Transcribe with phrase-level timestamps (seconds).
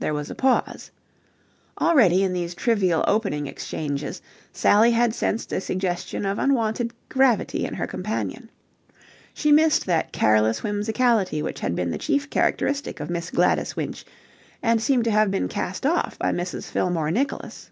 [0.00, 0.90] There was a pause.
[1.80, 4.20] Already, in these trivial opening exchanges,
[4.52, 8.50] Sally had sensed a suggestion of unwonted gravity in her companion.
[9.32, 14.04] She missed that careless whimsicality which had been the chief characteristic of Miss Gladys Winch
[14.62, 16.70] and seemed to have been cast off by Mrs.
[16.70, 17.70] Fillmore Nicholas.